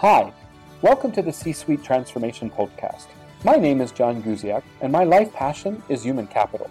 [0.00, 0.30] Hi,
[0.82, 3.06] welcome to the C Suite Transformation Podcast.
[3.44, 6.68] My name is John Guziak, and my life passion is human capital.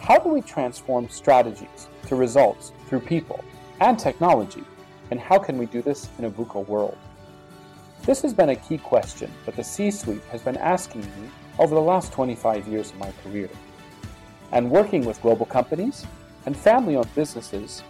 [0.00, 3.44] How do we transform strategies to results through people
[3.78, 4.64] and technology,
[5.12, 6.98] and how can we do this in a VUCA world?
[8.02, 11.76] This has been a key question that the C suite has been asking me over
[11.76, 13.48] the last 25 years of my career.
[14.50, 16.04] And working with global companies
[16.44, 17.84] and family owned businesses,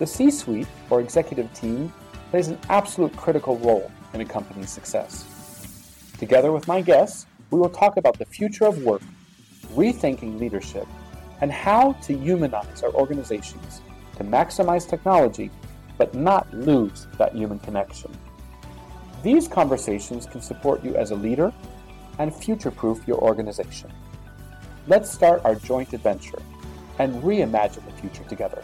[0.00, 1.92] the C suite or executive team
[2.30, 5.24] plays an absolute critical role in a company's success.
[6.18, 9.02] Together with my guests, we will talk about the future of work,
[9.74, 10.86] rethinking leadership,
[11.40, 13.80] and how to humanize our organizations
[14.16, 15.50] to maximize technology
[15.96, 18.10] but not lose that human connection.
[19.22, 21.52] These conversations can support you as a leader
[22.18, 23.90] and future proof your organization.
[24.86, 26.40] Let's start our joint adventure
[26.98, 28.62] and reimagine the future together.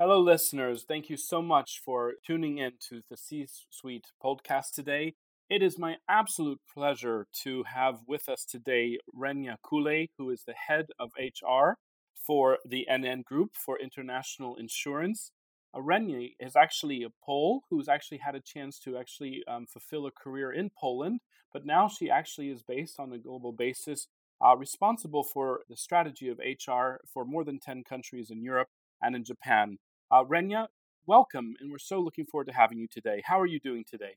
[0.00, 0.84] Hello, listeners.
[0.86, 5.14] Thank you so much for tuning in to the C Suite podcast today.
[5.50, 10.54] It is my absolute pleasure to have with us today Renia Kulej, who is the
[10.54, 11.78] head of HR
[12.14, 15.32] for the NN Group for International Insurance.
[15.74, 20.06] Uh, Renia is actually a Pole who's actually had a chance to actually um, fulfill
[20.06, 24.06] a career in Poland, but now she actually is based on a global basis,
[24.40, 28.68] uh, responsible for the strategy of HR for more than 10 countries in Europe
[29.02, 29.78] and in Japan.
[30.10, 30.68] Uh, Renia,
[31.06, 33.22] welcome, and we're so looking forward to having you today.
[33.26, 34.16] How are you doing today?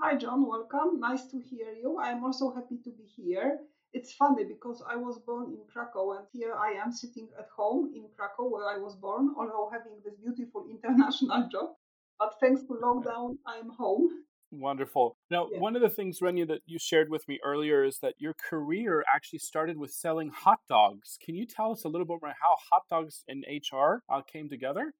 [0.00, 0.44] Hi, John.
[0.44, 0.98] Welcome.
[0.98, 2.00] Nice to hear you.
[2.02, 3.60] I'm also happy to be here.
[3.92, 7.92] It's funny because I was born in Krakow and here I am sitting at home
[7.94, 11.70] in Krakow where I was born, although having this beautiful international job.
[12.18, 14.08] But thanks to lockdown, I'm home.
[14.52, 15.16] Wonderful.
[15.30, 15.58] Now, yeah.
[15.58, 19.04] one of the things, Renia, that you shared with me earlier is that your career
[19.12, 21.18] actually started with selling hot dogs.
[21.24, 24.48] Can you tell us a little bit about how hot dogs and HR uh, came
[24.48, 24.94] together?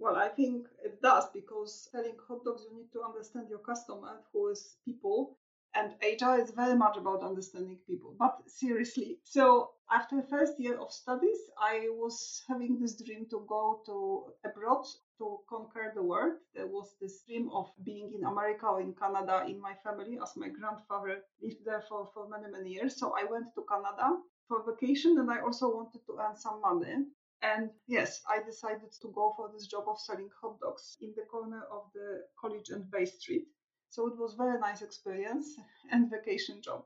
[0.00, 4.20] Well, I think it does because selling hot dogs, you need to understand your customer,
[4.32, 5.38] who is people,
[5.74, 8.14] and HR is very much about understanding people.
[8.18, 13.44] But seriously, so after the first year of studies, I was having this dream to
[13.48, 14.84] go to abroad
[15.18, 16.34] to conquer the world.
[16.54, 20.36] There was this dream of being in America or in Canada in my family, as
[20.36, 22.98] my grandfather lived there for, for many, many years.
[22.98, 24.16] So I went to Canada
[24.48, 27.04] for vacation and I also wanted to earn some money.
[27.42, 31.22] And yes, I decided to go for this job of selling hot dogs in the
[31.22, 33.46] corner of the College and Bay Street.
[33.90, 35.56] So it was very nice experience
[35.90, 36.84] and vacation job.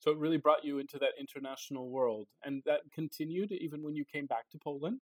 [0.00, 4.04] So it really brought you into that international world, and that continued even when you
[4.04, 5.00] came back to Poland.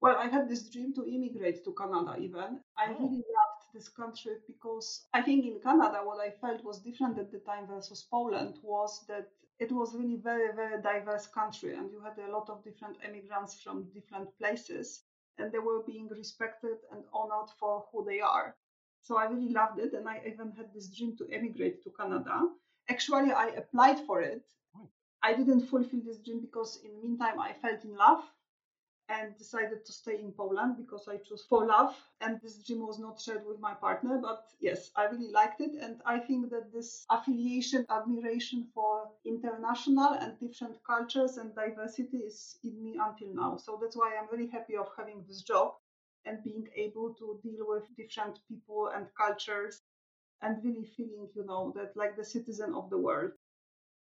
[0.00, 2.16] Well, I had this dream to immigrate to Canada.
[2.20, 2.98] Even I oh.
[2.98, 7.30] really loved this country because I think in Canada what I felt was different at
[7.30, 9.28] the time versus Poland was that
[9.58, 13.60] it was really very very diverse country and you had a lot of different immigrants
[13.60, 15.02] from different places
[15.36, 18.56] and they were being respected and honored for who they are
[19.02, 22.48] so i really loved it and i even had this dream to emigrate to canada
[22.88, 24.44] actually i applied for it
[24.76, 24.88] oh.
[25.22, 28.22] i didn't fulfill this dream because in the meantime i fell in love
[29.08, 31.96] and decided to stay in Poland because I chose for love.
[32.20, 35.72] And this dream was not shared with my partner, but yes, I really liked it.
[35.80, 42.58] And I think that this affiliation, admiration for international and different cultures and diversity is
[42.62, 43.56] in me until now.
[43.56, 45.74] So that's why I'm very happy of having this job
[46.28, 49.80] and being able to deal with different people and cultures
[50.42, 53.32] and really feeling, you know, that like the citizen of the world.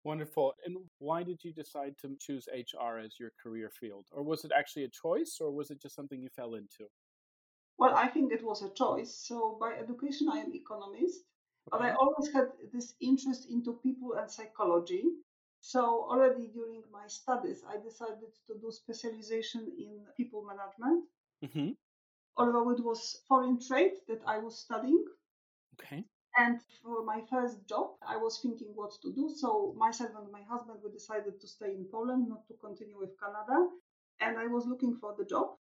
[0.03, 0.53] Wonderful.
[0.65, 4.05] And why did you decide to choose HR as your career field?
[4.11, 6.85] Or was it actually a choice or was it just something you fell into?
[7.77, 9.13] Well, I think it was a choice.
[9.27, 11.19] So by education, I am economist,
[11.67, 11.71] okay.
[11.71, 15.03] but I always had this interest into people and psychology.
[15.59, 21.05] So already during my studies, I decided to do specialization in people management.
[21.43, 21.71] Mm-hmm.
[22.37, 25.03] Although it was foreign trade that I was studying.
[25.79, 26.05] Okay.
[26.37, 29.29] And for my first job, I was thinking what to do.
[29.35, 33.19] So myself and my husband we decided to stay in Poland, not to continue with
[33.19, 33.67] Canada.
[34.19, 35.57] And I was looking for the job.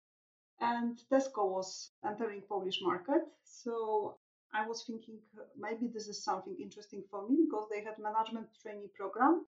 [0.59, 3.21] And Tesco was entering Polish market.
[3.43, 4.17] So
[4.53, 5.19] I was thinking
[5.57, 9.45] maybe this is something interesting for me because they had management trainee program.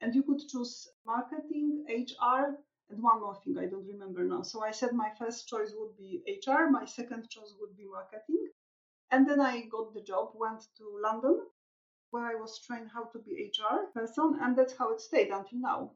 [0.00, 2.58] And you could choose marketing, HR,
[2.90, 4.42] and one more thing I don't remember now.
[4.42, 8.48] So I said my first choice would be HR, my second choice would be marketing.
[9.10, 11.40] And then I got the job, went to London,
[12.10, 15.58] where I was trained how to be HR person, and that's how it stayed until
[15.58, 15.90] now.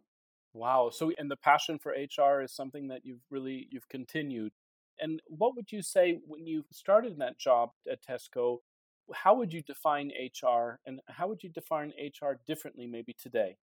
[0.53, 0.91] Wow.
[0.93, 4.53] So and the passion for HR is something that you've really you've continued.
[4.99, 8.59] And what would you say when you started that job at Tesco?
[9.13, 13.57] How would you define HR and how would you define HR differently maybe today?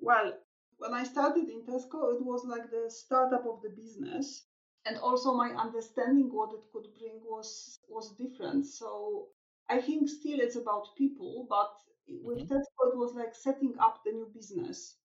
[0.00, 0.34] Well,
[0.78, 4.46] when I started in Tesco, it was like the startup of the business.
[4.86, 8.66] and also my understanding what it could bring was was different.
[8.66, 9.28] So
[9.68, 11.72] I think still it's about people, but
[12.08, 12.54] with mm-hmm.
[12.54, 14.96] Tesco it was like setting up the new business.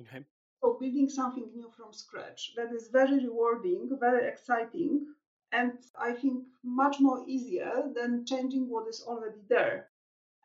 [0.00, 0.24] Okay.
[0.60, 5.06] So building something new from scratch that is very rewarding, very exciting,
[5.52, 9.88] and I think much more easier than changing what is already there.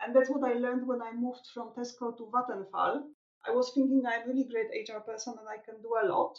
[0.01, 3.03] And that's what I learned when I moved from Tesco to Vattenfall.
[3.47, 6.37] I was thinking I'm a really great HR person and I can do a lot.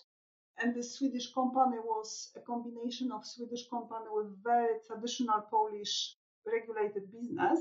[0.60, 7.12] And the Swedish company was a combination of Swedish company with very traditional Polish regulated
[7.12, 7.60] business.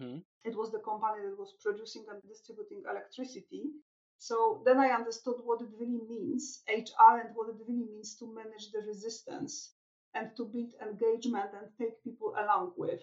[0.00, 0.18] Mm-hmm.
[0.44, 3.70] It was the company that was producing and distributing electricity.
[4.18, 8.34] So then I understood what it really means, HR, and what it really means to
[8.34, 9.74] manage the resistance
[10.14, 13.00] and to build engagement and take people along with.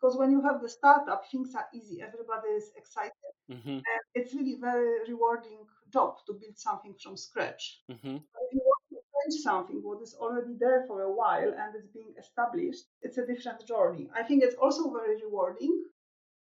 [0.00, 2.00] Because when you have the startup, things are easy.
[2.00, 3.12] Everybody is excited.
[3.50, 3.68] Mm-hmm.
[3.68, 5.58] And it's really very rewarding
[5.92, 7.80] job to build something from scratch.
[7.90, 8.16] Mm-hmm.
[8.16, 11.88] If you want to change something what is already there for a while and it's
[11.88, 14.08] being established, it's a different journey.
[14.14, 15.84] I think it's also very rewarding,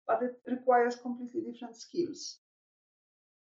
[0.07, 2.39] but it requires completely different skills.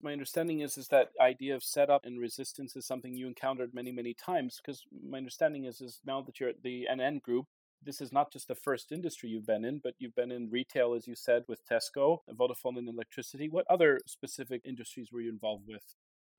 [0.01, 3.91] My understanding is is that idea of setup and resistance is something you encountered many
[3.91, 7.47] many times because my understanding is is now that you're at the NN group
[7.83, 10.95] this is not just the first industry you've been in, but you've been in retail,
[10.95, 13.49] as you said, with Tesco, Vodafone, and electricity.
[13.49, 15.85] What other specific industries were you involved with?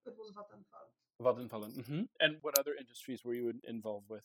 [0.06, 0.90] It was Vattenfall.
[1.22, 1.78] Vattenfall.
[1.78, 2.02] Mm-hmm.
[2.20, 4.24] And what other industries were you involved with?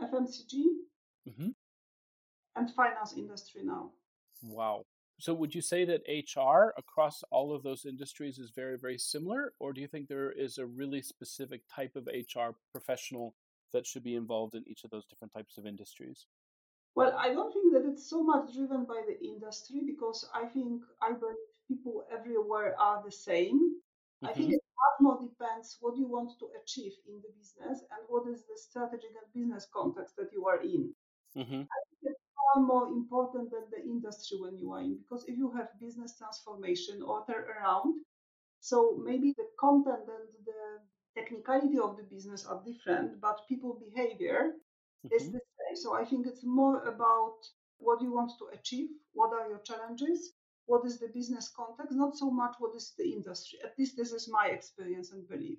[0.00, 0.64] FMCG
[1.28, 1.48] mm-hmm.
[2.56, 3.90] and finance industry now.
[4.42, 4.84] Wow.
[5.18, 9.52] So would you say that HR across all of those industries is very, very similar?
[9.60, 13.34] Or do you think there is a really specific type of HR professional
[13.72, 16.26] that should be involved in each of those different types of industries?
[16.94, 20.82] Well, I don't think that it's so much driven by the industry because I think
[21.00, 21.36] I believe
[21.68, 23.58] people everywhere are the same.
[23.58, 24.26] Mm-hmm.
[24.26, 24.54] I think mm-hmm.
[24.54, 28.42] it much more depends what you want to achieve in the business and what is
[28.42, 30.92] the strategic and business context that you are in.
[31.36, 31.62] Mm-hmm.
[31.62, 35.38] I think it's far more important than the industry when you are in because if
[35.38, 38.02] you have business transformation or turn around,
[38.60, 40.60] so maybe the content and the
[41.16, 44.52] technicality of the business are different, but people behavior
[45.04, 45.14] mm-hmm.
[45.14, 45.76] is the same.
[45.76, 47.36] So I think it's more about
[47.78, 50.32] what you want to achieve, what are your challenges,
[50.66, 53.58] what is the business context, not so much what is the industry.
[53.64, 55.58] At least this is my experience and belief.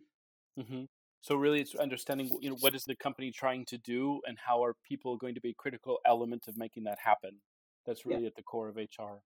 [0.59, 0.83] Mm-hmm.
[1.21, 4.63] So really, it's understanding you know what is the company trying to do, and how
[4.63, 7.41] are people going to be a critical element of making that happen.
[7.85, 8.27] That's really yeah.
[8.27, 9.21] at the core of HR.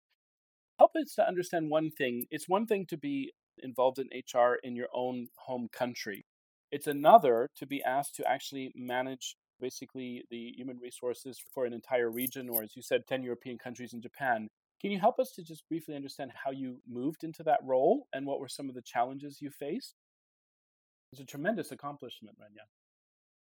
[0.79, 2.27] Help us to understand one thing.
[2.31, 3.33] It's one thing to be
[3.63, 6.25] involved in HR in your own home country.
[6.71, 12.11] It's another to be asked to actually manage basically the human resources for an entire
[12.11, 14.49] region, or as you said, 10 European countries and Japan.
[14.81, 18.27] Can you help us to just briefly understand how you moved into that role and
[18.27, 19.95] what were some of the challenges you faced?
[21.13, 22.67] It's a tremendous accomplishment, Rania.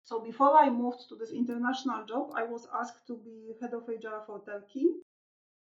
[0.04, 3.88] So before I moved to this international job, I was asked to be head of
[3.88, 4.88] HR for Turkey.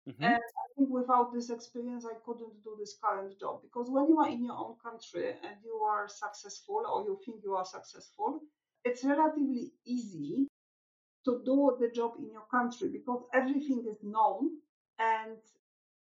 [0.09, 0.25] Mm-hmm.
[0.25, 4.19] And I think without this experience, I couldn't do this current job because when you
[4.19, 8.41] are in your own country and you are successful or you think you are successful,
[8.85, 10.49] it's relatively easy
[11.25, 14.51] to do the job in your country because everything is known
[14.99, 15.37] and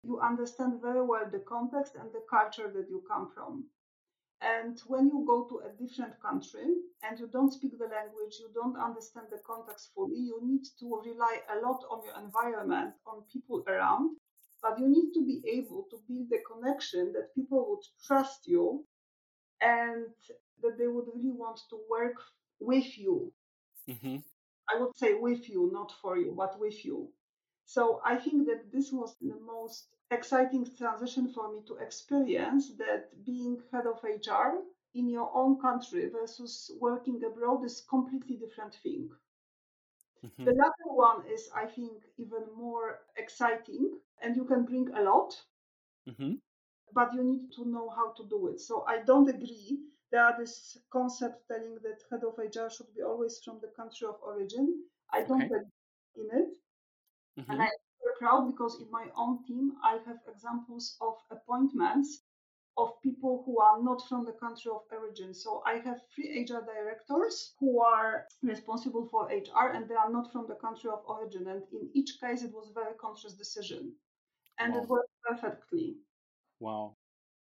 [0.04, 3.64] you understand very well the context and the culture that you come from.
[4.40, 6.66] And when you go to a different country
[7.02, 11.02] and you don't speak the language, you don't understand the context fully, you need to
[11.04, 14.16] rely a lot on your environment, on people around,
[14.62, 18.84] but you need to be able to build the connection that people would trust you
[19.60, 20.06] and
[20.62, 22.16] that they would really want to work
[22.60, 23.32] with you.
[23.90, 24.18] Mm-hmm.
[24.72, 27.08] I would say with you, not for you, but with you.
[27.64, 33.10] So I think that this was the most exciting transition for me to experience that
[33.24, 34.60] being head of HR
[34.94, 39.10] in your own country versus working abroad is completely different thing.
[40.24, 40.44] Mm-hmm.
[40.44, 45.36] The latter one is, I think, even more exciting, and you can bring a lot,
[46.08, 46.32] mm-hmm.
[46.92, 48.60] but you need to know how to do it.
[48.60, 49.78] So I don't agree.
[50.10, 54.08] There are this concept telling that head of HR should be always from the country
[54.08, 54.82] of origin.
[55.12, 55.48] I don't okay.
[55.48, 56.54] believe in it,
[57.38, 57.50] mm-hmm.
[57.52, 57.68] and I
[58.18, 62.22] proud because in my own team, I have examples of appointments
[62.78, 65.34] of people who are not from the country of origin.
[65.34, 70.30] So I have three HR directors who are responsible for HR and they are not
[70.32, 71.48] from the country of origin.
[71.48, 73.94] And in each case, it was a very conscious decision
[74.58, 74.82] and wow.
[74.82, 75.96] it worked perfectly.
[76.60, 76.94] Wow.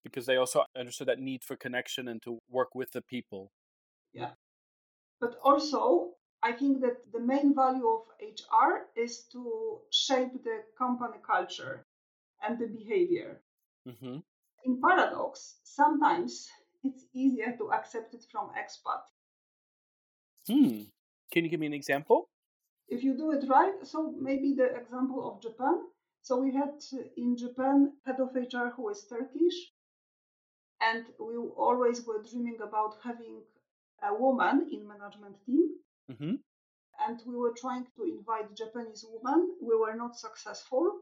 [0.02, 3.52] Because they also understood that need for connection and to work with the people.
[4.14, 4.30] Yeah.
[5.20, 11.18] But also, I think that the main value of HR is to shape the company
[11.26, 11.84] culture
[12.42, 13.40] and the behavior.
[13.86, 14.18] Mm-hmm.
[14.64, 16.48] In paradox, sometimes
[16.84, 19.02] it's easier to accept it from expat.
[20.46, 20.82] Hmm.
[21.32, 22.28] Can you give me an example?
[22.88, 25.82] If you do it right, so maybe the example of Japan.
[26.22, 26.82] So we had
[27.16, 29.72] in Japan head of HR who is Turkish,
[30.80, 33.42] and we always were dreaming about having
[34.02, 35.70] a woman in management team.
[36.10, 36.34] Mm-hmm.
[37.06, 39.54] And we were trying to invite Japanese women.
[39.60, 41.00] We were not successful.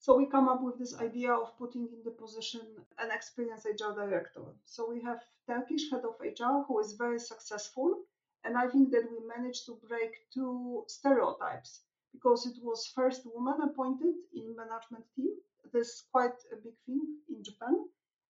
[0.00, 2.60] So we come up with this idea of putting in the position
[2.98, 4.42] an experienced HR director.
[4.64, 8.04] So we have Turkish head of HR who is very successful.
[8.44, 11.80] And I think that we managed to break two stereotypes
[12.12, 15.32] because it was first woman appointed in management team.
[15.72, 17.84] This is quite a big thing in Japan.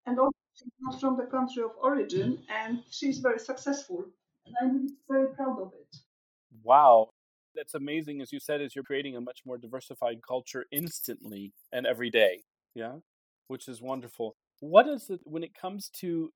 [0.07, 4.07] And also she's not from the country of origin and she's very successful.
[4.61, 5.97] And I'm very proud of it.
[6.63, 7.11] Wow
[7.59, 11.87] that's amazing, as you said, is you're creating a much more diversified culture instantly and
[11.87, 12.43] every day.
[12.75, 12.97] Yeah,
[13.49, 14.37] which is wonderful.
[14.61, 16.31] What is it when it comes to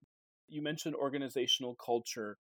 [0.49, 2.37] you mentioned organizational culture?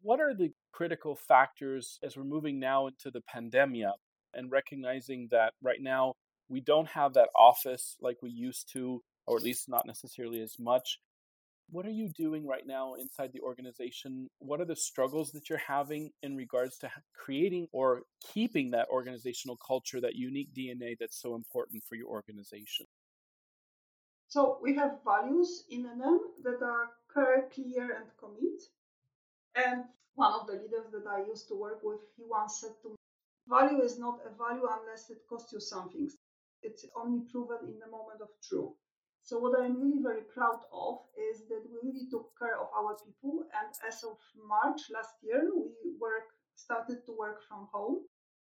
[0.00, 3.86] What are the critical factors as we're moving now into the pandemic
[4.32, 6.14] and recognizing that right now
[6.48, 10.58] we don't have that office like we used to, or at least not necessarily as
[10.58, 10.98] much?
[11.70, 14.28] What are you doing right now inside the organization?
[14.38, 18.02] What are the struggles that you're having in regards to creating or
[18.32, 22.86] keeping that organizational culture, that unique DNA that's so important for your organization?
[24.28, 28.62] So we have values in NN that are clear, and commit.
[29.54, 32.90] And one of the leaders that I used to work with, he once said to
[32.90, 32.96] me,
[33.48, 36.10] value is not a value unless it costs you something.
[36.62, 38.72] It's only proven in the moment of truth.
[39.24, 42.94] So what I'm really very proud of is that we really took care of our
[43.04, 43.44] people.
[43.56, 48.00] And as of March last year, we work started to work from home.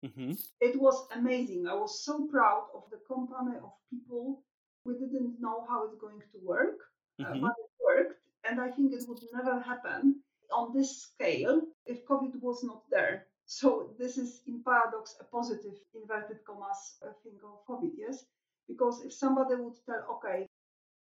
[0.06, 0.32] Mm-hmm.
[0.62, 1.68] It was amazing.
[1.68, 4.42] I was so proud of the company of people.
[4.86, 6.80] We didn't know how it's going to work,
[7.20, 7.42] uh, mm-hmm.
[7.42, 8.22] but it worked.
[8.50, 10.22] And I think it would never happen
[10.52, 13.28] on this scale if COVID was not there.
[13.46, 18.24] So this is in paradox a positive inverted commas uh, thing of COVID, yes?
[18.68, 20.48] Because if somebody would tell, okay,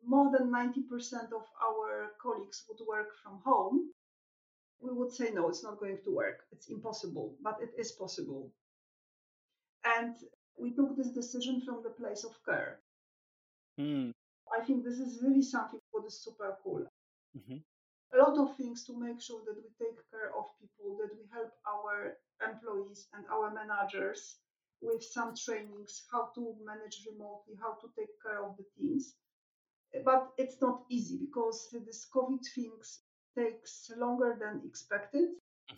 [0.06, 3.90] more than 90% of our colleagues would work from home,
[4.80, 6.44] we would say, no, it's not going to work.
[6.52, 8.52] It's impossible, but it is possible.
[9.84, 10.14] And
[10.58, 12.78] we took this decision from the place of care.
[13.80, 14.12] Mm.
[14.56, 16.86] I think this is really something that is super cool.
[17.36, 17.58] Mm-hmm.
[18.14, 21.24] A lot of things to make sure that we take care of people, that we
[21.32, 24.36] help our employees and our managers
[24.80, 29.14] with some trainings, how to manage remotely, how to take care of the teams
[30.04, 33.00] but it's not easy because this COVID things
[33.36, 35.28] takes longer than expected.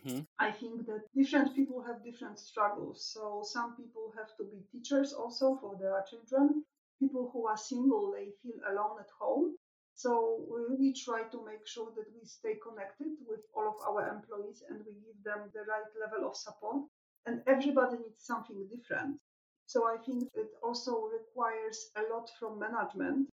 [0.05, 0.21] Mm-hmm.
[0.37, 3.09] I think that different people have different struggles.
[3.13, 6.63] So some people have to be teachers also for their children.
[6.99, 9.55] People who are single, they feel alone at home.
[9.95, 14.07] So we really try to make sure that we stay connected with all of our
[14.07, 16.83] employees and we give them the right level of support.
[17.25, 19.17] And everybody needs something different.
[19.65, 23.27] So I think it also requires a lot from management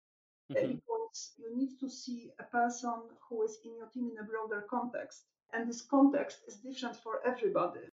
[0.53, 0.73] mm-hmm.
[0.73, 2.95] because you need to see a person
[3.29, 5.25] who is in your team in a broader context.
[5.53, 7.87] And this context is different for everybody.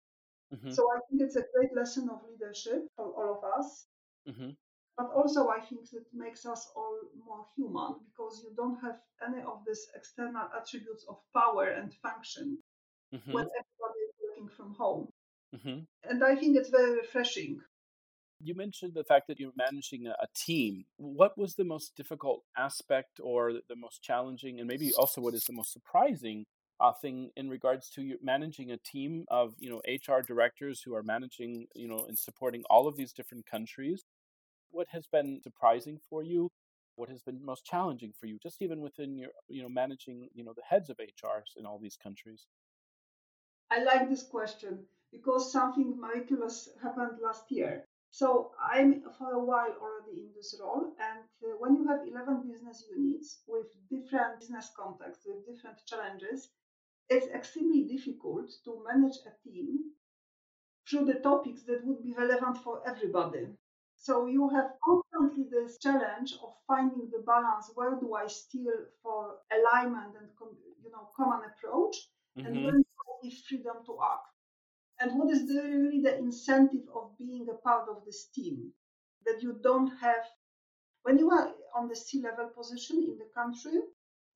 [0.54, 0.72] Mm-hmm.
[0.72, 3.86] So I think it's a great lesson of leadership for all of us.
[4.28, 4.50] Mm-hmm.
[4.96, 9.42] But also, I think it makes us all more human because you don't have any
[9.42, 12.58] of these external attributes of power and function
[13.14, 13.32] mm-hmm.
[13.32, 15.08] when everybody is working from home.
[15.56, 15.78] Mm-hmm.
[16.10, 17.60] And I think it's very refreshing
[18.42, 20.84] you mentioned the fact that you're managing a, team.
[20.96, 25.44] What was the most difficult aspect or the most challenging, and maybe also what is
[25.44, 26.46] the most surprising
[26.80, 31.02] uh, thing in regards to managing a team of you know HR directors who are
[31.02, 34.04] managing you know and supporting all of these different countries?
[34.70, 36.50] What has been surprising for you?
[36.96, 40.44] What has been most challenging for you, just even within your you know managing you
[40.44, 42.46] know the heads of HRs in all these countries?
[43.70, 44.80] I like this question
[45.12, 47.84] because something miraculous happened last year.
[48.12, 52.46] So I'm for a while already in this role, and uh, when you have 11
[52.46, 56.50] business units with different business contexts, with different challenges,
[57.08, 59.92] it's extremely difficult to manage a team
[60.86, 63.46] through the topics that would be relevant for everybody.
[63.96, 67.70] So you have constantly this challenge of finding the balance.
[67.74, 70.28] Where do I steer for alignment and
[70.84, 71.96] you know common approach,
[72.36, 72.46] mm-hmm.
[72.46, 74.31] and when do I give freedom to act?
[75.02, 78.72] And what is the, really the incentive of being a part of this team?
[79.26, 80.24] That you don't have,
[81.02, 83.80] when you are on the C level position in the country,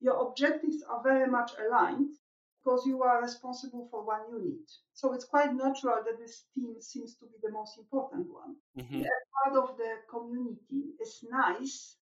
[0.01, 2.11] your objectives are very much aligned
[2.59, 4.69] because you are responsible for one unit.
[4.93, 8.55] So it's quite natural that this team seems to be the most important one.
[8.77, 9.03] Mm-hmm.
[9.43, 11.95] part of the community is nice,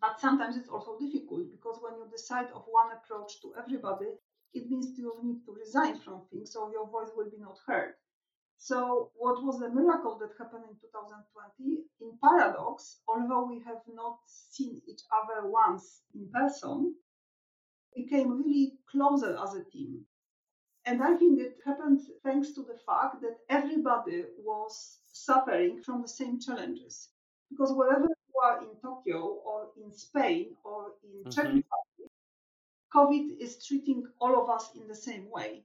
[0.00, 4.10] but sometimes it's also difficult because when you decide of one approach to everybody,
[4.54, 7.94] it means you need to resign from things or your voice will be not heard.
[8.56, 11.82] So, what was the miracle that happened in 2020?
[12.00, 16.94] In Paradox, although we have not seen each other once in person,
[17.96, 20.06] we came really closer as a team.
[20.86, 26.08] And I think it happened thanks to the fact that everybody was suffering from the
[26.08, 27.08] same challenges.
[27.50, 31.30] Because wherever you are in Tokyo or in Spain or in mm-hmm.
[31.30, 31.83] Czech Republic,
[32.94, 35.64] COVID is treating all of us in the same way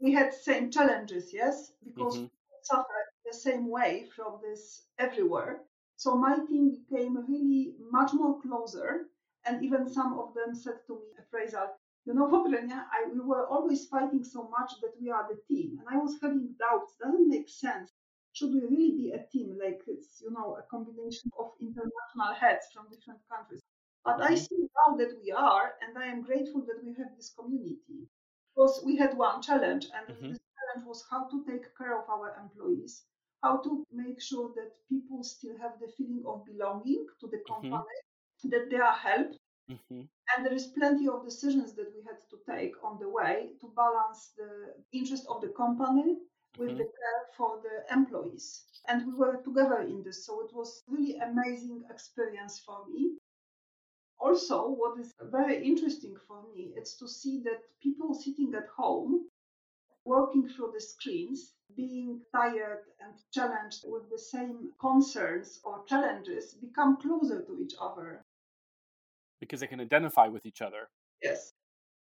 [0.00, 2.24] we had same challenges, yes, because mm-hmm.
[2.24, 5.60] we suffer the same way from this everywhere.
[5.96, 9.06] So my team became really much more closer,
[9.46, 11.68] and even some of them said to me, Fraser,
[12.04, 15.40] you know what, Renia, I, we were always fighting so much that we are the
[15.48, 16.94] team, and I was having doubts.
[17.02, 17.90] Doesn't make sense.
[18.32, 19.56] Should we really be a team?
[19.62, 23.62] Like it's you know a combination of international heads from different countries.
[24.04, 24.36] But I mm-hmm.
[24.36, 28.06] see now that we are, and I am grateful that we have this community
[28.54, 30.32] because we had one challenge, and mm-hmm.
[30.32, 33.02] the challenge was how to take care of our employees,
[33.42, 37.72] how to make sure that people still have the feeling of belonging to the mm-hmm.
[37.72, 38.50] company, mm-hmm.
[38.50, 39.38] that they are helped.
[39.70, 40.02] Mm-hmm.
[40.36, 43.72] And there is plenty of decisions that we had to take on the way to
[43.74, 46.18] balance the interest of the company
[46.58, 46.78] with mm-hmm.
[46.78, 48.64] the care for the employees.
[48.86, 53.16] And we were together in this, so it was really amazing experience for me
[54.24, 59.26] also, what is very interesting for me is to see that people sitting at home,
[60.06, 66.96] working through the screens, being tired and challenged with the same concerns or challenges, become
[66.96, 68.22] closer to each other.
[69.40, 70.88] Because they can identify with each other.
[71.22, 71.52] Yes.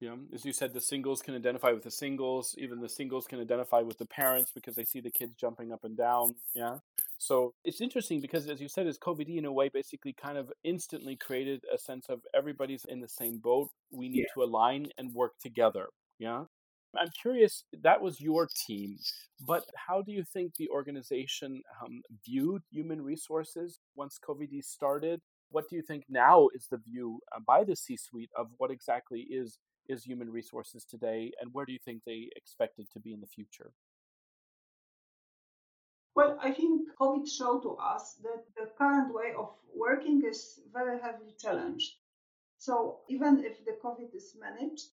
[0.09, 2.55] Know, as you said, the singles can identify with the singles.
[2.59, 5.85] Even the singles can identify with the parents because they see the kids jumping up
[5.85, 6.35] and down.
[6.55, 6.79] Yeah.
[7.19, 10.53] So it's interesting because, as you said, as COVID in a way basically kind of
[10.65, 13.71] instantly created a sense of everybody's in the same boat.
[13.93, 14.35] We need yeah.
[14.35, 15.87] to align and work together.
[16.19, 16.45] Yeah.
[16.99, 18.99] I'm curious, that was your team,
[19.47, 25.23] but how do you think the organization um, viewed human resources once COVID started?
[25.51, 28.71] What do you think now is the view uh, by the C suite of what
[28.71, 33.01] exactly is is human resources today, and where do you think they expect it to
[33.01, 33.73] be in the future?
[36.15, 41.01] Well, I think COVID showed to us that the current way of working is very
[41.01, 41.95] heavily challenged.
[42.59, 44.89] So even if the COVID is managed,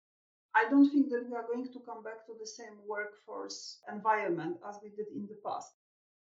[0.55, 4.59] I don't think that we are going to come back to the same workforce environment
[4.69, 5.73] as we did in the past.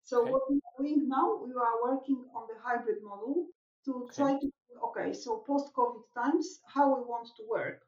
[0.04, 0.32] So okay.
[0.32, 3.48] what we are doing now, we are working on the hybrid model
[3.86, 4.16] to okay.
[4.16, 4.52] try to
[4.84, 7.82] okay, so post-COVID times, how we want to work.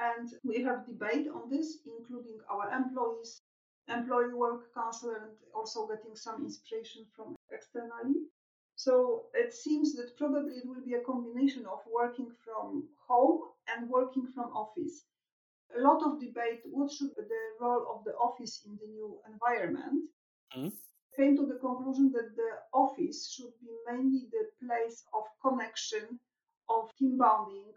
[0.00, 3.42] And we have debate on this, including our employees,
[3.88, 8.16] employee work council, and also getting some inspiration from externally.
[8.76, 13.90] So it seems that probably it will be a combination of working from home and
[13.90, 15.04] working from office.
[15.76, 19.18] A lot of debate what should be the role of the office in the new
[19.30, 20.08] environment.
[20.56, 20.68] Mm-hmm.
[21.14, 26.18] Came to the conclusion that the office should be mainly the place of connection,
[26.70, 27.74] of team bonding,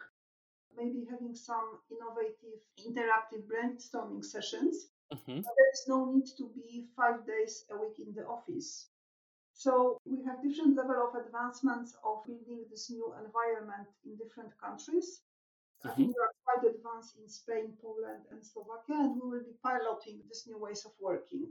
[0.77, 4.87] maybe having some innovative interactive brainstorming sessions.
[5.13, 5.41] Mm-hmm.
[5.41, 8.87] there is no need to be five days a week in the office.
[9.53, 15.21] So we have different level of advancements of building this new environment in different countries.
[15.85, 15.89] Mm-hmm.
[15.89, 19.53] I think we are quite advanced in Spain, Poland, and Slovakia, and we will be
[19.61, 21.47] piloting these new ways of working.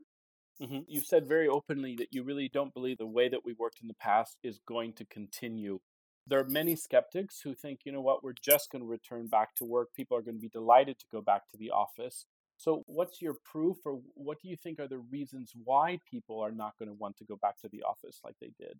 [0.60, 0.80] Mm-hmm.
[0.88, 3.88] You've said very openly that you really don't believe the way that we worked in
[3.88, 5.80] the past is going to continue.
[6.26, 9.54] There are many skeptics who think, you know what, we're just going to return back
[9.56, 9.88] to work.
[9.94, 12.26] People are going to be delighted to go back to the office.
[12.56, 16.52] So, what's your proof, or what do you think are the reasons why people are
[16.52, 18.78] not going to want to go back to the office like they did?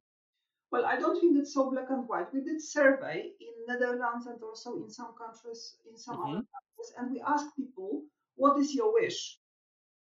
[0.71, 2.33] Well, I don't think it's so black and white.
[2.33, 6.31] We did survey in Netherlands and also in some countries, in some mm-hmm.
[6.31, 8.05] other countries, and we asked people,
[8.37, 9.39] "What is your wish?"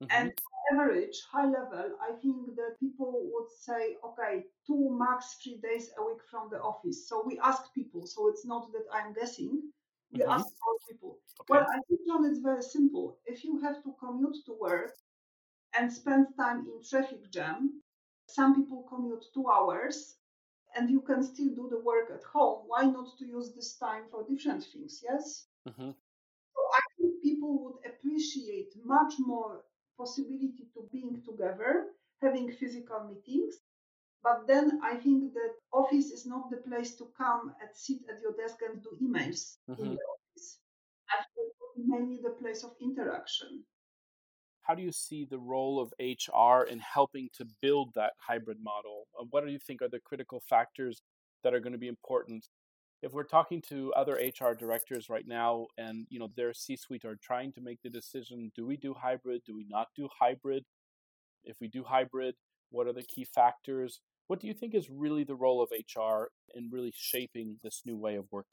[0.03, 0.17] Mm-hmm.
[0.17, 0.33] And
[0.73, 6.03] average, high level, I think that people would say, okay, two max three days a
[6.05, 7.09] week from the office.
[7.09, 8.07] So we ask people.
[8.07, 9.63] So it's not that I'm guessing.
[10.13, 10.31] We mm-hmm.
[10.31, 11.19] ask all people.
[11.41, 11.51] Okay.
[11.51, 13.19] Well, I think, John, it's very simple.
[13.27, 14.93] If you have to commute to work
[15.79, 17.83] and spend time in traffic jam,
[18.27, 20.17] some people commute two hours
[20.77, 22.63] and you can still do the work at home.
[22.67, 25.03] Why not to use this time for different things?
[25.03, 25.47] Yes?
[25.69, 25.91] Mm-hmm.
[25.91, 29.65] So I think people would appreciate much more
[30.01, 33.55] possibility to being together, having physical meetings.
[34.23, 38.21] But then I think that office is not the place to come and sit at
[38.21, 39.83] your desk and do emails mm-hmm.
[39.83, 40.59] in the office.
[41.09, 41.53] I think
[41.89, 43.65] mainly the place of interaction.
[44.63, 49.09] How do you see the role of HR in helping to build that hybrid model?
[49.19, 51.03] Uh, what do you think are the critical factors
[51.43, 52.47] that are going to be important
[53.03, 57.17] if we're talking to other HR directors right now and you know their C-suite are
[57.23, 59.43] trying to make the decision do we do hybrid?
[59.47, 60.65] Do we not do hybrid?
[61.45, 62.35] If we do hybrid
[62.71, 64.01] what are the key factors?
[64.29, 67.97] What do you think is really the role of HR in really shaping this new
[67.97, 68.47] way of work?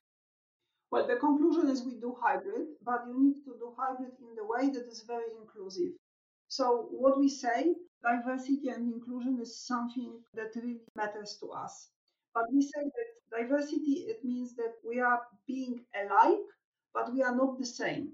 [0.91, 4.45] Well the conclusion is we do hybrid but you need to do hybrid in the
[4.45, 5.91] way that is very inclusive.
[6.47, 11.89] So what we say diversity and inclusion is something that really matters to us
[12.33, 16.47] but we say that diversity it means that we are being alike
[16.93, 18.09] but we are not the same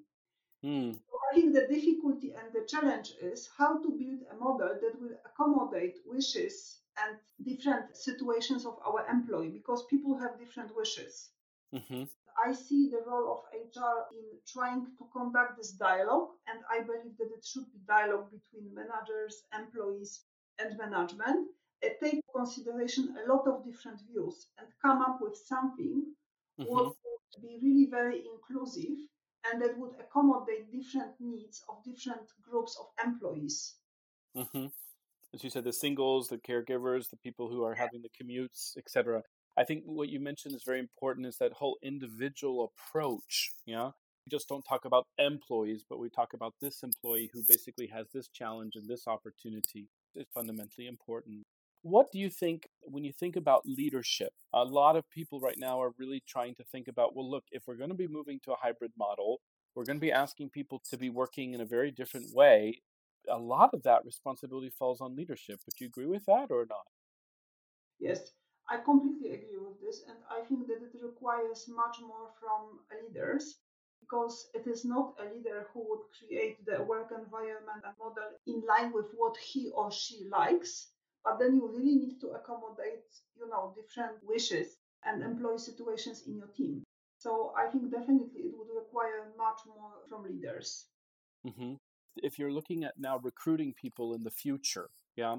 [0.64, 0.94] mm.
[0.94, 5.00] so i think the difficulty and the challenge is how to build a model that
[5.00, 11.30] will accommodate wishes and different situations of our employee because people have different wishes
[11.74, 12.04] mm-hmm.
[12.46, 17.18] i see the role of hr in trying to conduct this dialogue and i believe
[17.18, 20.22] that it should be dialogue between managers employees
[20.60, 21.48] and management
[22.02, 26.06] take consideration a lot of different views and come up with something
[26.60, 26.72] mm-hmm.
[26.72, 28.98] what would be really very inclusive
[29.52, 33.76] and that would accommodate different needs of different groups of employees.
[34.36, 34.68] Mm-hmm.
[35.34, 39.24] As you said, the singles, the caregivers, the people who are having the commutes, etc.
[39.58, 43.52] I think what you mentioned is very important is that whole individual approach.
[43.66, 43.92] Yeah.
[44.26, 48.08] We just don't talk about employees, but we talk about this employee who basically has
[48.14, 49.90] this challenge and this opportunity.
[50.16, 51.44] It's fundamentally important.
[51.84, 54.32] What do you think when you think about leadership?
[54.54, 57.64] A lot of people right now are really trying to think about well, look, if
[57.68, 59.42] we're going to be moving to a hybrid model,
[59.76, 62.82] we're going to be asking people to be working in a very different way.
[63.30, 65.60] A lot of that responsibility falls on leadership.
[65.66, 66.88] Would you agree with that or not?
[68.00, 68.32] Yes,
[68.70, 70.04] I completely agree with this.
[70.08, 73.60] And I think that it requires much more from leaders
[74.00, 78.64] because it is not a leader who would create the work environment and model in
[78.66, 80.93] line with what he or she likes
[81.24, 83.06] but then you really need to accommodate
[83.38, 86.84] you know different wishes and employee situations in your team
[87.18, 90.86] so i think definitely it would require much more from leaders
[91.48, 91.74] mm-hmm.
[92.18, 95.36] if you're looking at now recruiting people in the future yeah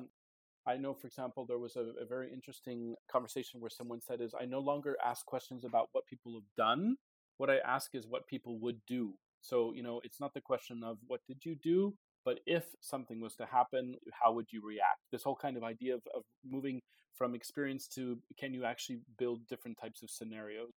[0.66, 4.34] I know, for example, there was a, a, very interesting conversation where someone said, "Is
[4.34, 6.96] I no longer ask questions about what people have done.
[7.36, 9.12] What I ask is what people would do.
[9.42, 11.94] So, you know, it's not the question of what did you do,
[12.24, 15.00] but if something was to happen, how would you react?
[15.12, 16.80] This whole kind of idea of, of moving
[17.16, 20.72] from experience to can you actually build different types of scenarios?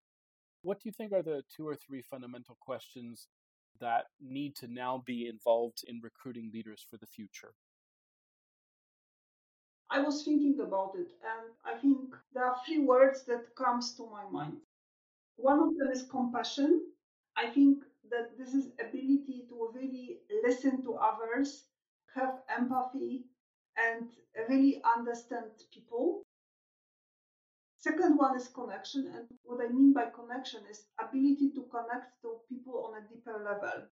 [0.62, 3.28] What do you think are the two or three fundamental questions
[3.80, 7.54] that need to now be involved in recruiting leaders for the future?
[9.90, 11.98] I was thinking about it and I think
[12.34, 14.58] there are three words that comes to my mind.
[15.38, 16.82] One of them is compassion.
[17.38, 19.57] I think that this is ability to
[20.48, 21.66] listen to others,
[22.16, 23.26] have empathy,
[23.78, 24.08] and
[24.50, 26.24] really understand people.
[27.78, 32.30] Second one is connection, and what I mean by connection is ability to connect to
[32.50, 33.88] people on a deeper level.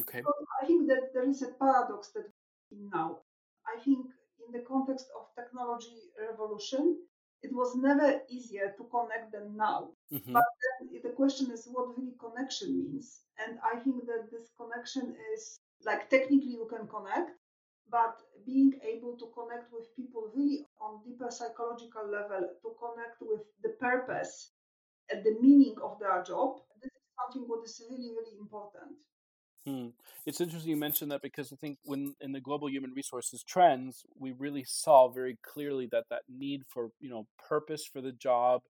[0.00, 0.22] Okay.
[0.62, 2.30] I think that there is a paradox that
[2.70, 3.18] now.
[3.66, 4.06] I think
[4.44, 6.96] in the context of technology revolution,
[7.42, 9.90] it was never easier to connect than now.
[10.12, 10.32] Mm-hmm.
[10.32, 10.44] But
[10.80, 13.20] then the question is what really connection means.
[13.38, 17.30] And I think that this connection is like technically you can connect,
[17.90, 23.40] but being able to connect with people really on deeper psychological level, to connect with
[23.62, 24.52] the purpose
[25.10, 28.92] and the meaning of their job, this is something what is really, really important.
[29.66, 29.88] Hmm.
[30.24, 34.04] It's interesting you mentioned that because I think when in the global human resources trends,
[34.18, 38.62] we really saw very clearly that that need for you know purpose for the job,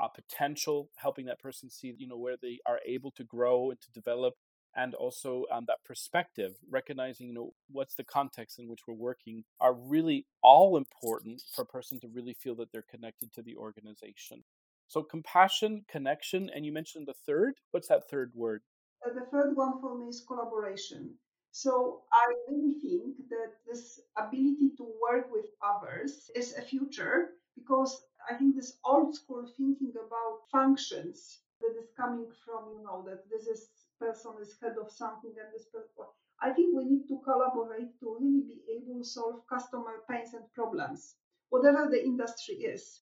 [0.00, 3.80] uh, potential, helping that person see you know where they are able to grow and
[3.80, 4.34] to develop,
[4.76, 9.44] and also um, that perspective, recognizing you know what's the context in which we're working,
[9.60, 13.56] are really all important for a person to really feel that they're connected to the
[13.56, 14.44] organization.
[14.86, 17.54] So compassion, connection, and you mentioned the third.
[17.70, 18.62] What's that third word?
[19.06, 21.14] Uh, the third one for me is collaboration.
[21.52, 28.02] So I really think that this ability to work with others is a future because
[28.30, 33.28] I think this old school thinking about functions that is coming from, you know, that
[33.30, 33.68] this is
[34.00, 36.08] person is head of something and this person.
[36.42, 40.50] I think we need to collaborate to really be able to solve customer pains and
[40.54, 41.16] problems,
[41.50, 43.02] whatever the industry is.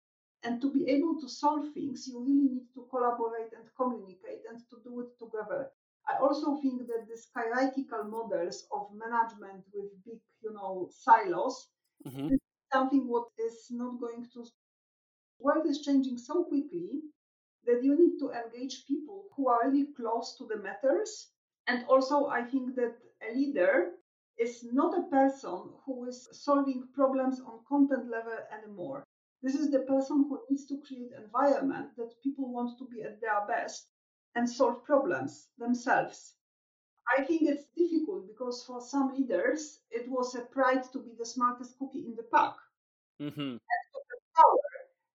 [0.44, 4.60] And to be able to solve things, you really need to collaborate and communicate and
[4.70, 5.70] to do it together.
[6.08, 11.70] I also think that these hierarchical models of management with big, you know, silos
[12.06, 12.34] mm-hmm.
[12.34, 12.40] is
[12.74, 14.46] something what is not going to.
[15.40, 17.02] World is changing so quickly
[17.66, 21.28] that you need to engage people who are really close to the matters.
[21.68, 23.92] And also, I think that a leader
[24.40, 29.04] is not a person who is solving problems on content level anymore.
[29.44, 33.22] This is the person who needs to create environment that people want to be at
[33.22, 33.88] their best
[34.36, 36.36] and solve problems themselves.
[37.18, 41.26] I think it's difficult because for some leaders, it was a pride to be the
[41.26, 42.54] smartest cookie in the pack.
[43.22, 43.42] Mm-hmm.
[43.42, 43.60] And
[44.36, 44.72] power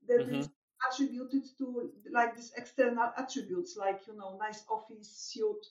[0.08, 0.42] that mm-hmm.
[0.90, 5.66] Is attributed to like these external attributes, like, you know, nice office, suit,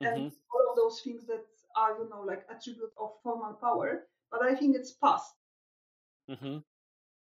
[0.00, 0.26] and mm-hmm.
[0.26, 1.44] all of those things that
[1.76, 4.04] are, you know, like attribute of formal power.
[4.30, 5.32] But I think it's past.
[6.30, 6.58] Mm-hmm.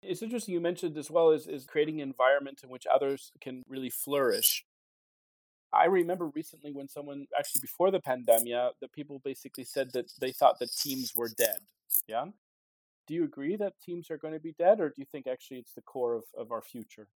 [0.02, 3.64] It's interesting you mentioned as well as, is creating an environment in which others can
[3.68, 4.66] really flourish.
[5.72, 10.32] I remember recently when someone actually before the pandemic, the people basically said that they
[10.32, 11.60] thought that teams were dead.
[12.08, 12.26] Yeah.
[13.08, 15.58] Do you agree that teams are going to be dead, or do you think actually
[15.58, 17.08] it's the core of, of our future?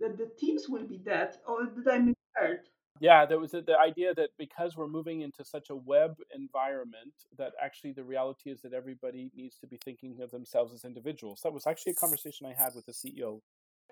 [0.00, 2.68] That the teams will be dead, or did I misheard?
[3.00, 7.52] Yeah, there was the idea that because we're moving into such a web environment, that
[7.62, 11.40] actually the reality is that everybody needs to be thinking of themselves as individuals.
[11.42, 13.40] That was actually a conversation I had with the CEO.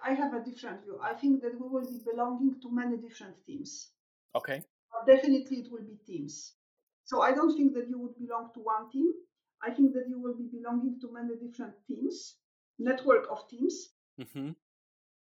[0.05, 0.99] I have a different view.
[1.03, 3.91] I think that we will be belonging to many different teams.
[4.35, 4.63] Okay.
[4.93, 6.55] But definitely, it will be teams.
[7.05, 9.13] So I don't think that you would belong to one team.
[9.63, 12.37] I think that you will be belonging to many different teams,
[12.79, 13.89] network of teams.
[14.21, 14.51] Mm-hmm.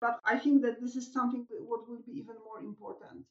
[0.01, 3.25] But I think that this is something what will be even more important.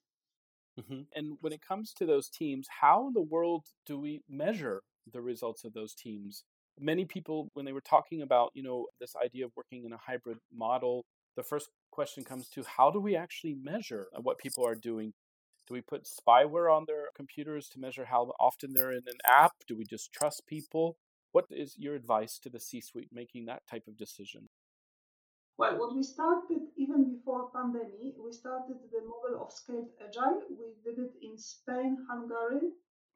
[0.80, 1.02] Mm-hmm.
[1.16, 5.22] And when it comes to those teams, how in the world do we measure the
[5.22, 6.44] results of those teams?
[6.80, 9.98] Many people, when they were talking about, you know, this idea of working in a
[9.98, 14.76] hybrid model, the first question comes to how do we actually measure what people are
[14.76, 15.14] doing?
[15.68, 19.54] Do we put spyware on their computers to measure how often they're in an app?
[19.68, 20.98] Do we just trust people?
[21.32, 24.50] What is your advice to the C suite making that type of decision?
[25.58, 30.44] Well, what we started even before pandemic, we started the model of scaled agile.
[30.52, 32.70] We did it in Spain, Hungary,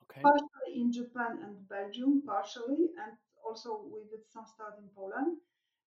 [0.04, 0.22] okay.
[0.22, 3.14] partially in Japan and Belgium, partially, and
[3.46, 5.38] also we did some start in Poland.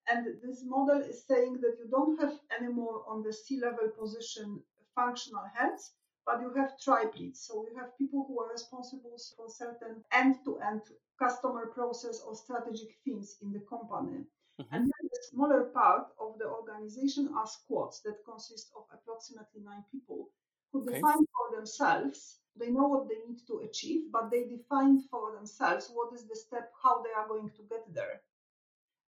[0.08, 4.62] And this model is saying that you don't have anymore on the C-level position
[4.94, 5.92] functional heads,
[6.24, 7.14] but you have tribe.
[7.32, 10.82] So you have people who are responsible for certain end-to-end
[11.18, 14.24] customer process or strategic themes in the company.
[14.60, 14.74] Mm-hmm.
[14.74, 14.92] And
[15.30, 20.28] smaller part of the organization are squads that consist of approximately nine people
[20.72, 20.94] who okay.
[20.94, 22.38] define for themselves.
[22.56, 26.36] They know what they need to achieve, but they define for themselves what is the
[26.36, 28.20] step, how they are going to get there.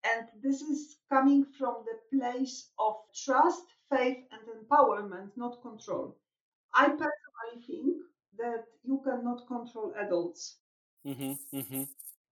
[0.03, 6.17] And this is coming from the place of trust, faith, and empowerment, not control.
[6.73, 7.97] I personally think
[8.37, 10.57] that you cannot control adults.
[11.05, 11.83] Mm-hmm, mm-hmm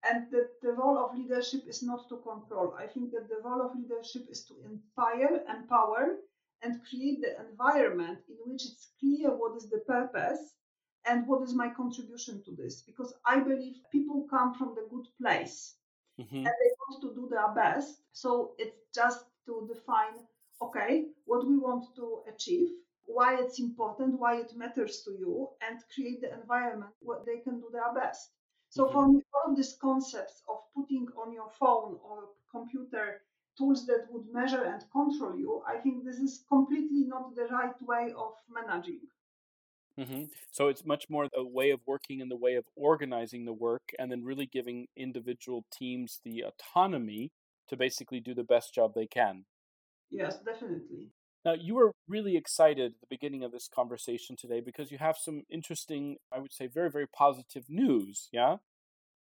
[0.04, 2.74] and that the role of leadership is not to control.
[2.78, 6.18] I think that the role of leadership is to inspire, empower,
[6.62, 10.54] and create the environment in which it's clear what is the purpose
[11.06, 12.82] and what is my contribution to this.
[12.82, 15.76] Because I believe people come from the good place
[16.20, 16.38] mm-hmm.
[16.38, 18.02] and they want to do their best.
[18.12, 20.26] So it's just to define
[20.62, 22.70] okay, what we want to achieve,
[23.06, 27.60] why it's important, why it matters to you, and create the environment where they can
[27.60, 28.32] do their best.
[28.70, 28.94] So mm-hmm.
[28.94, 33.22] for me, all of these concepts of putting on your phone or computer
[33.58, 37.82] tools that would measure and control you, I think this is completely not the right
[37.82, 39.02] way of managing.
[40.00, 40.26] Mm-hmm.
[40.52, 43.82] So it's much more a way of working and the way of organizing the work,
[43.98, 47.32] and then really giving individual teams the autonomy
[47.70, 49.46] to basically do the best job they can.
[50.12, 51.10] Yes, definitely.
[51.48, 55.16] Now, you were really excited at the beginning of this conversation today because you have
[55.16, 58.28] some interesting, I would say, very, very positive news.
[58.34, 58.58] Yeah.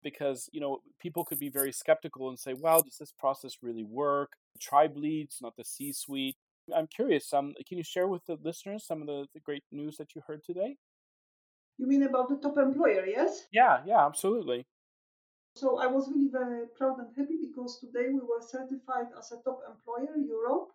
[0.03, 3.85] Because, you know, people could be very skeptical and say, well, does this process really
[3.85, 4.33] work?
[4.55, 6.35] The Tribe leads, not the C suite.
[6.75, 9.97] I'm curious, um, can you share with the listeners some of the, the great news
[9.99, 10.75] that you heard today?
[11.79, 13.47] You mean about the top employer, yes?
[13.53, 14.67] Yeah, yeah, absolutely.
[15.55, 19.37] So I was really very proud and happy because today we were certified as a
[19.45, 20.71] top employer Europe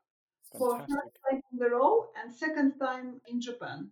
[0.58, 3.90] for first time in a row and second time in Japan.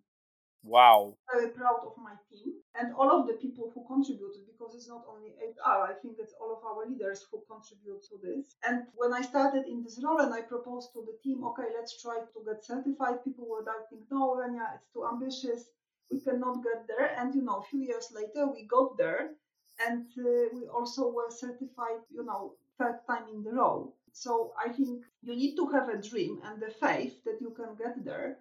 [0.63, 1.15] Wow.
[1.31, 5.05] Very proud of my team and all of the people who contributed because it's not
[5.07, 8.55] only HR, I think it's all of our leaders who contribute to this.
[8.67, 12.01] And when I started in this role and I proposed to the team, okay, let's
[12.01, 15.69] try to get certified, people were doubting, no, Renia, it's too ambitious,
[16.11, 17.15] we cannot get there.
[17.17, 19.31] And you know, a few years later, we got there
[19.87, 23.93] and uh, we also were certified, you know, third time in the row.
[24.13, 27.75] So I think you need to have a dream and the faith that you can
[27.75, 28.39] get there.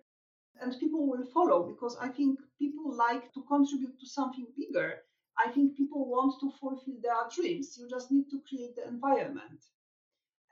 [0.61, 5.03] And people will follow because I think people like to contribute to something bigger.
[5.39, 7.77] I think people want to fulfill their dreams.
[7.79, 9.63] You just need to create the environment.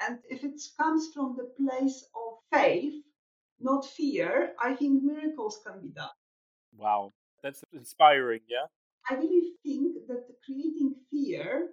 [0.01, 3.03] And if it comes from the place of faith,
[3.59, 6.11] not fear, I think miracles can be done.
[6.77, 8.67] Wow, that's inspiring, yeah?
[9.09, 11.71] I really think that creating fear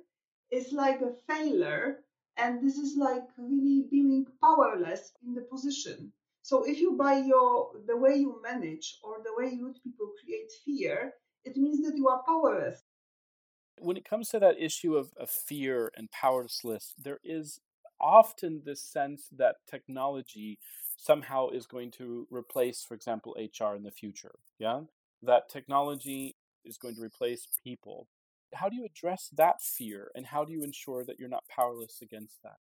[0.51, 1.99] is like a failure
[2.37, 6.11] And this is like really being powerless in the position.
[6.41, 10.51] So if you by your the way you manage or the way you people create
[10.65, 11.13] fear,
[11.45, 12.81] it means that you are powerless.
[13.79, 17.59] When it comes to that issue of, of fear and powerlessness, there is
[17.99, 20.59] often this sense that technology
[20.97, 24.35] somehow is going to replace, for example, HR in the future.
[24.59, 24.81] Yeah.
[25.21, 28.07] That technology is going to replace people.
[28.53, 32.01] How do you address that fear and how do you ensure that you're not powerless
[32.01, 32.57] against that?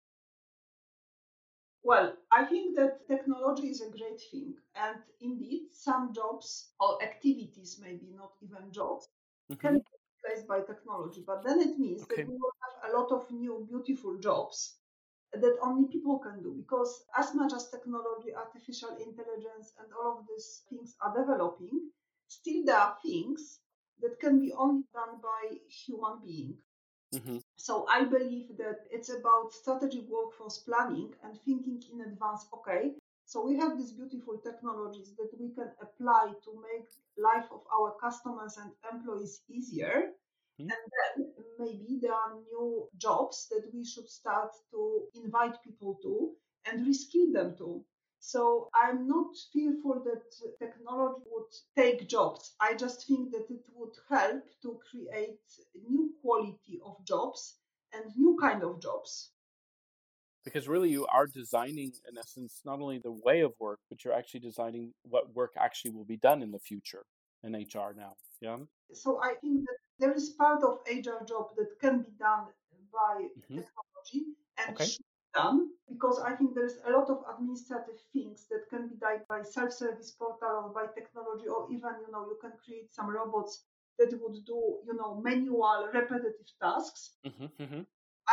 [1.83, 4.53] Well, I think that technology is a great thing.
[4.75, 9.07] And indeed, some jobs or activities, maybe not even jobs,
[9.51, 9.59] mm-hmm.
[9.59, 9.85] can be
[10.23, 11.23] replaced by technology.
[11.25, 12.17] But then it means okay.
[12.17, 14.75] that we will have a lot of new, beautiful jobs
[15.33, 16.53] that only people can do.
[16.55, 21.89] Because as much as technology, artificial intelligence, and all of these things are developing,
[22.27, 23.60] still there are things
[24.01, 26.57] that can be only done by human being.
[27.13, 27.37] Mm-hmm.
[27.57, 32.47] So I believe that it's about strategic workforce planning and thinking in advance.
[32.53, 32.93] Okay,
[33.25, 36.87] so we have these beautiful technologies that we can apply to make
[37.17, 40.11] life of our customers and employees easier.
[40.59, 40.69] Mm-hmm.
[40.69, 46.31] And then maybe there are new jobs that we should start to invite people to
[46.65, 47.83] and reskill them to.
[48.21, 50.21] So I'm not fearful that
[50.59, 52.53] technology would take jobs.
[52.61, 55.39] I just think that it would help to create
[55.89, 57.55] new quality of jobs
[57.91, 59.31] and new kind of jobs.
[60.45, 64.13] Because really, you are designing, in essence, not only the way of work, but you're
[64.13, 67.03] actually designing what work actually will be done in the future
[67.43, 68.13] in HR now.
[68.39, 68.57] Yeah.
[68.93, 72.45] So I think that there is part of HR job that can be done
[72.93, 73.61] by mm-hmm.
[73.61, 74.91] technology and okay
[75.33, 79.43] done because I think there's a lot of administrative things that can be done by
[79.43, 83.63] self-service portal or by technology, or even you know you can create some robots
[83.99, 87.11] that would do you know manual repetitive tasks.
[87.25, 87.81] Mm-hmm, mm-hmm.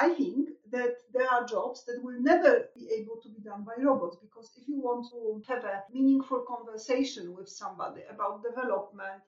[0.01, 3.83] I think that there are jobs that will never be able to be done by
[3.83, 9.23] robots because if you want to have a meaningful conversation with somebody about development,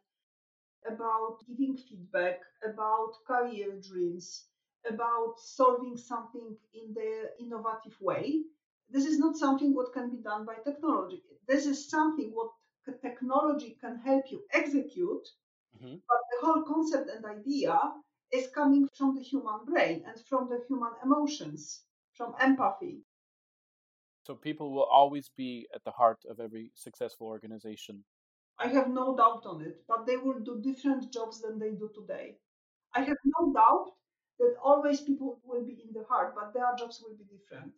[0.87, 4.47] about giving feedback, about career dreams,
[4.89, 8.43] about solving something in the innovative way.
[8.91, 11.23] This is not something what can be done by technology.
[11.47, 12.51] This is something what
[13.03, 15.27] technology can help you execute,
[15.77, 15.95] mm-hmm.
[16.09, 17.79] but the whole concept and idea
[18.33, 21.83] is coming from the human brain and from the human emotions,
[22.15, 23.03] from empathy.
[24.27, 28.05] So people will always be at the heart of every successful organization.
[28.59, 31.91] I have no doubt on it, but they will do different jobs than they do
[31.95, 32.37] today.
[32.95, 33.93] I have no doubt
[34.41, 37.73] that always people will be in the heart, but their jobs will be different.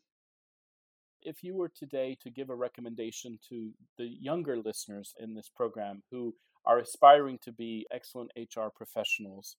[1.21, 6.03] If you were today to give a recommendation to the younger listeners in this program
[6.11, 9.57] who are aspiring to be excellent HR professionals,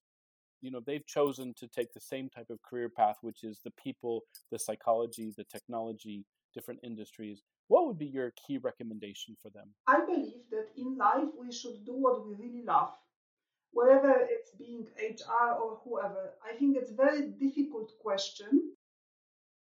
[0.60, 3.72] you know, they've chosen to take the same type of career path, which is the
[3.82, 7.42] people, the psychology, the technology, different industries.
[7.68, 9.68] What would be your key recommendation for them?
[9.86, 12.92] I believe that in life we should do what we really love
[13.74, 18.72] whether it's being HR or whoever, I think it's a very difficult question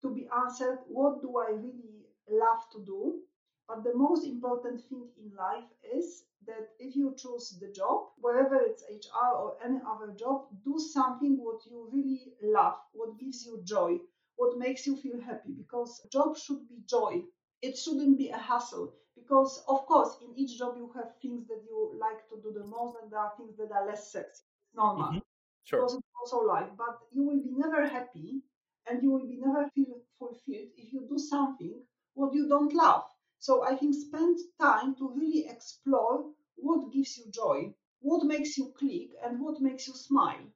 [0.03, 0.79] to be answered.
[0.89, 3.21] What do I really love to do?
[3.69, 8.61] But the most important thing in life is that if you choose the job, whether
[8.63, 13.61] it's HR or any other job, do something what you really love, what gives you
[13.65, 13.99] joy,
[14.37, 15.53] what makes you feel happy.
[15.53, 17.23] Because job should be joy.
[17.61, 21.63] It shouldn't be a hassle because of course in each job you have things that
[21.69, 24.75] you like to do the most and there are things that are less sexy it's
[24.75, 25.19] normal mm-hmm.
[25.65, 25.81] sure.
[25.81, 28.41] because it's also life but you will be never happy
[28.89, 31.75] and you will be never feel fulfilled if you do something
[32.15, 33.05] what you don't love
[33.39, 36.25] so i think spend time to really explore
[36.57, 40.47] what gives you joy what makes you click and what makes you smile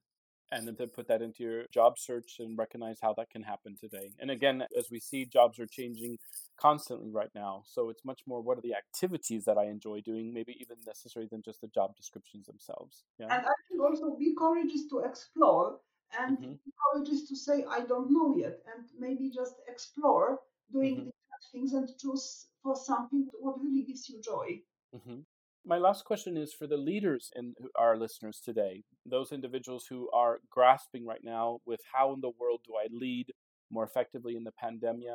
[0.52, 3.74] and then to put that into your job search and recognize how that can happen
[3.74, 4.10] today.
[4.20, 6.18] And again, as we see, jobs are changing
[6.60, 7.62] constantly right now.
[7.66, 11.26] So it's much more what are the activities that I enjoy doing, maybe even necessary
[11.30, 13.04] than just the job descriptions themselves.
[13.18, 13.26] Yeah?
[13.30, 15.78] And I think also be courageous to explore
[16.20, 16.52] and mm-hmm.
[16.52, 21.08] be courageous to say, I don't know yet, and maybe just explore doing mm-hmm.
[21.52, 24.60] things and choose for something what really gives you joy.
[24.94, 25.20] Mm-hmm.
[25.64, 30.40] My last question is for the leaders in our listeners today, those individuals who are
[30.50, 33.32] grasping right now with how in the world do I lead
[33.70, 35.06] more effectively in the pandemic?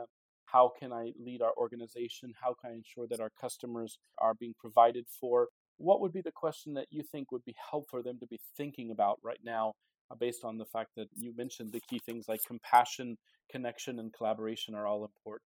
[0.45, 2.34] How can I lead our organization?
[2.41, 5.50] How can I ensure that our customers are being provided for?
[5.80, 8.39] What would be the question that you think would be helpful for them to be
[8.56, 9.74] thinking about right now,
[10.10, 13.18] uh, based on the fact that you mentioned the key things like compassion,
[13.52, 15.43] connection, and collaboration are all important?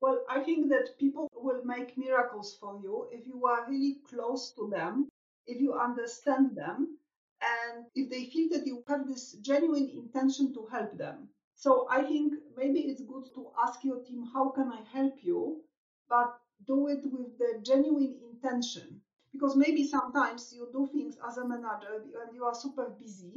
[0.00, 4.52] Well, I think that people will make miracles for you if you are really close
[4.52, 5.08] to them,
[5.46, 6.98] if you understand them,
[7.42, 11.28] and if they feel that you have this genuine intention to help them.
[11.54, 15.62] So I think maybe it's good to ask your team, how can I help you?
[16.08, 19.02] But do it with the genuine intention.
[19.32, 23.34] Because maybe sometimes you do things as a manager and you are super busy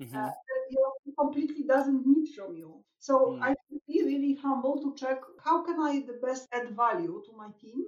[0.00, 0.16] mm-hmm.
[0.16, 0.30] uh,
[0.70, 2.82] your completely doesn't need from you.
[2.98, 3.42] So mm.
[3.42, 7.36] I can be really humble to check how can I the best add value to
[7.36, 7.84] my team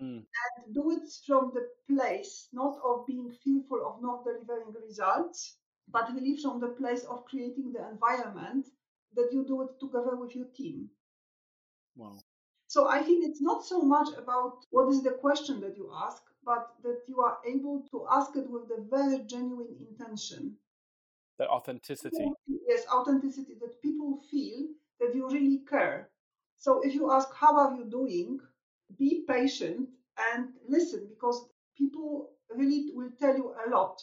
[0.00, 0.22] mm.
[0.42, 5.56] and do it from the place not of being fearful of not delivering results,
[5.90, 8.66] but really from the place of creating the environment
[9.14, 10.90] that you do it together with your team.
[11.96, 12.18] Wow.
[12.66, 16.22] So I think it's not so much about what is the question that you ask,
[16.44, 20.56] but that you are able to ask it with a very genuine intention.
[21.38, 22.32] That authenticity.
[22.66, 24.66] Yes, authenticity, that people feel
[25.00, 26.10] that you really care.
[26.58, 28.40] So if you ask, How are you doing?
[28.96, 29.88] be patient
[30.32, 34.00] and listen because people really will tell you a lot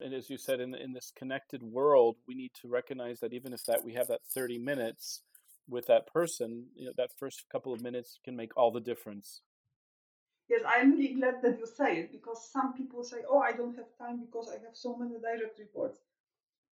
[0.00, 3.52] and as you said in in this connected world we need to recognize that even
[3.52, 5.22] if that we have that 30 minutes
[5.68, 9.40] with that person you know that first couple of minutes can make all the difference
[10.48, 13.76] yes i'm really glad that you say it because some people say oh i don't
[13.76, 15.98] have time because i have so many direct reports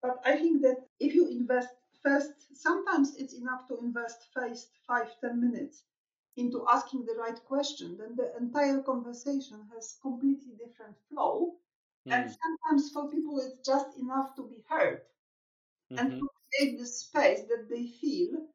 [0.03, 1.71] but i think that if you invest
[2.03, 5.85] first sometimes it's enough to invest first five ten minutes
[6.37, 11.53] into asking the right question then the entire conversation has completely different flow
[12.09, 12.13] Mm.
[12.13, 15.03] And sometimes for people, it's just enough to be heard
[15.93, 15.99] mm-hmm.
[15.99, 18.47] and to create the space that they feel,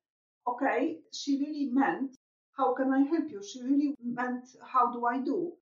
[0.48, 2.17] okay, she really meant,
[2.58, 3.42] how can I help you?
[3.44, 5.54] She really meant, how do I do?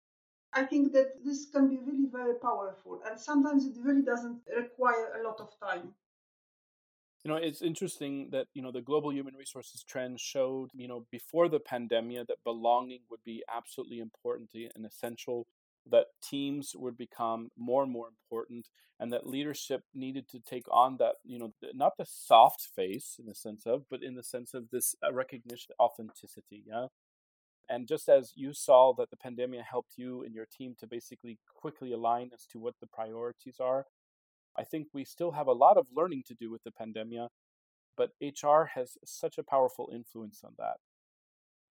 [0.53, 3.01] I think that this can be really very powerful.
[3.05, 5.93] And sometimes it really doesn't require a lot of time.
[7.23, 11.05] You know, it's interesting that, you know, the global human resources trend showed, you know,
[11.11, 15.47] before the pandemic that belonging would be absolutely important and essential
[15.89, 18.67] that teams would become more and more important
[18.99, 23.25] and that leadership needed to take on that you know not the soft face in
[23.25, 26.87] the sense of but in the sense of this uh, recognition authenticity yeah?
[27.67, 31.39] And just as you saw that the pandemic helped you and your team to basically
[31.55, 33.85] quickly align as to what the priorities are
[34.57, 37.29] i think we still have a lot of learning to do with the pandemic
[37.97, 40.77] but hr has such a powerful influence on that.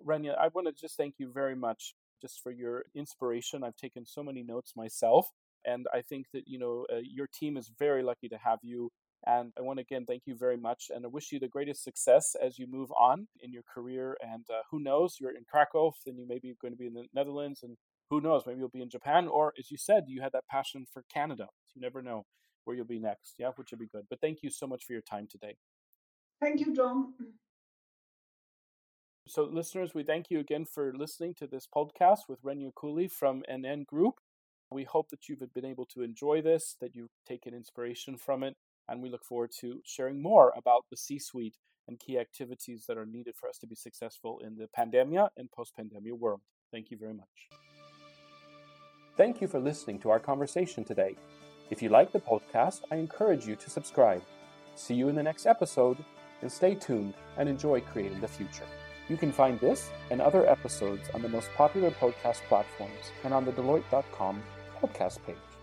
[0.04, 3.64] Renia, I want to just thank you very much just for your inspiration.
[3.64, 5.28] I've taken so many notes myself,
[5.64, 8.90] and I think that you know uh, your team is very lucky to have you.
[9.26, 11.82] And I want to again thank you very much, and I wish you the greatest
[11.82, 14.16] success as you move on in your career.
[14.22, 16.94] And uh, who knows, you're in Krakow, then you may be going to be in
[16.94, 17.76] the Netherlands, and
[18.10, 20.84] who knows, maybe you'll be in Japan, or as you said, you had that passion
[20.92, 21.46] for Canada.
[21.74, 22.24] You never know
[22.64, 23.34] where you'll be next.
[23.38, 24.04] Yeah, which would be good.
[24.10, 25.56] But thank you so much for your time today.
[26.40, 27.14] Thank you, John.
[29.26, 33.42] So, listeners, we thank you again for listening to this podcast with Renia Kulej from
[33.50, 34.16] NN Group.
[34.70, 38.54] We hope that you've been able to enjoy this, that you've taken inspiration from it,
[38.86, 41.56] and we look forward to sharing more about the C suite
[41.88, 45.50] and key activities that are needed for us to be successful in the pandemia and
[45.50, 46.42] post pandemia world.
[46.70, 47.48] Thank you very much.
[49.16, 51.16] Thank you for listening to our conversation today.
[51.70, 54.22] If you like the podcast, I encourage you to subscribe.
[54.74, 55.96] See you in the next episode,
[56.42, 58.66] and stay tuned and enjoy creating the future.
[59.08, 63.44] You can find this and other episodes on the most popular podcast platforms and on
[63.44, 64.42] the Deloitte.com
[64.80, 65.53] podcast page.